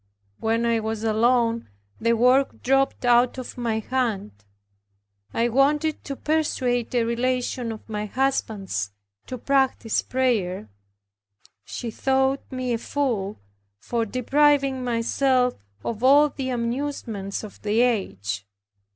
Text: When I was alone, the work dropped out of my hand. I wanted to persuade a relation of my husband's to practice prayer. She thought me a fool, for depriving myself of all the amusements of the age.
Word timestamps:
When 0.39 0.65
I 0.65 0.79
was 0.79 1.03
alone, 1.03 1.69
the 1.99 2.13
work 2.13 2.63
dropped 2.63 3.05
out 3.05 3.37
of 3.37 3.55
my 3.55 3.77
hand. 3.77 4.31
I 5.31 5.47
wanted 5.47 6.03
to 6.05 6.15
persuade 6.15 6.95
a 6.95 7.03
relation 7.03 7.71
of 7.71 7.87
my 7.87 8.07
husband's 8.07 8.89
to 9.27 9.37
practice 9.37 10.01
prayer. 10.01 10.69
She 11.65 11.91
thought 11.91 12.41
me 12.51 12.73
a 12.73 12.79
fool, 12.79 13.37
for 13.77 14.03
depriving 14.03 14.83
myself 14.83 15.53
of 15.85 16.03
all 16.03 16.29
the 16.29 16.49
amusements 16.49 17.43
of 17.43 17.61
the 17.61 17.81
age. 17.81 18.47